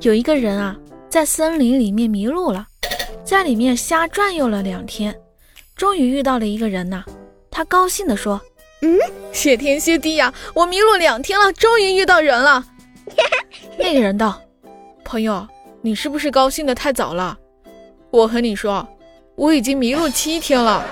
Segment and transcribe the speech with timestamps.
[0.00, 0.76] 有一个人啊，
[1.08, 2.66] 在森林里面迷路了，
[3.24, 5.14] 在里面瞎转悠了两天，
[5.74, 7.04] 终于遇到了一个人呐。
[7.50, 8.40] 他高兴地说
[8.82, 8.96] ：“嗯，
[9.32, 12.64] 谢天谢地呀，我迷路两天了，终于遇到人了。
[13.76, 14.40] ”那个人道
[15.04, 15.44] ：“朋友，
[15.82, 17.36] 你是不是高兴的太早了？
[18.10, 18.86] 我和你说，
[19.34, 20.86] 我已经迷路七天了。”